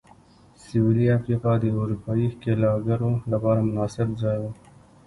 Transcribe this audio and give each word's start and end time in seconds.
سوېلي 0.63 1.05
افریقا 1.17 1.51
د 1.59 1.63
اروپايي 1.81 2.27
ښکېلاکګرو 2.33 3.11
لپاره 3.31 3.65
مناسب 3.69 4.07
ځای 4.21 4.37
و. 4.41 4.43